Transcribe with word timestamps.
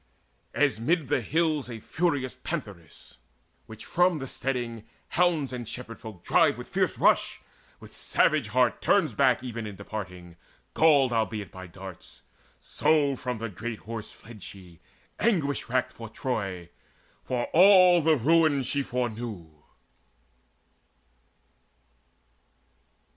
As 0.55 0.79
mid 0.79 1.09
the 1.09 1.21
hills 1.21 1.69
a 1.69 1.79
furious 1.79 2.35
pantheress, 2.43 3.19
Which 3.67 3.85
from 3.85 4.17
the 4.17 4.27
steading 4.27 4.83
hounds 5.09 5.53
and 5.53 5.67
shepherd 5.69 5.99
folk 5.99 6.23
Drive 6.23 6.57
with 6.57 6.69
fierce 6.69 6.97
rush, 6.97 7.39
with 7.79 7.95
savage 7.95 8.47
heart 8.47 8.81
turns 8.81 9.13
back 9.13 9.43
Even 9.43 9.67
in 9.67 9.75
departing, 9.75 10.37
galled 10.73 11.13
albeit 11.13 11.51
by 11.51 11.67
darts: 11.67 12.23
So 12.59 13.15
from 13.15 13.37
the 13.37 13.47
great 13.47 13.77
Horse 13.81 14.11
fled 14.11 14.41
she, 14.41 14.79
anguish 15.19 15.69
racked 15.69 15.91
For 15.91 16.09
Troy, 16.09 16.69
for 17.21 17.43
all 17.53 18.01
the 18.01 18.15
ruin 18.17 18.63
she 18.63 18.81
foreknew. 18.81 19.51